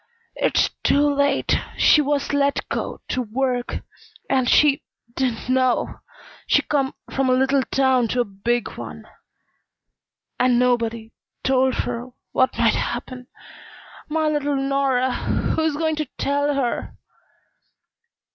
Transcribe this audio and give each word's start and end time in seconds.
It's 0.35 0.69
too 0.83 1.13
late. 1.13 1.53
She 1.77 2.01
was 2.01 2.33
let 2.33 2.67
go 2.69 3.01
to 3.09 3.21
work 3.21 3.81
and 4.27 4.49
she 4.49 4.81
didn't 5.15 5.47
know. 5.47 5.99
She 6.47 6.63
come 6.63 6.95
from 7.13 7.29
a 7.29 7.33
little 7.33 7.61
town 7.69 8.07
to 8.07 8.21
a 8.21 8.25
big 8.25 8.77
one. 8.79 9.05
And 10.39 10.57
nobody 10.57 11.11
told 11.43 11.75
her 11.85 12.07
what 12.31 12.57
might 12.57 12.73
happen. 12.73 13.27
My 14.09 14.27
little 14.27 14.55
Nora 14.55 15.13
who's 15.13 15.75
going 15.75 15.97
to 15.97 16.05
tell 16.17 16.55
her?" 16.55 16.95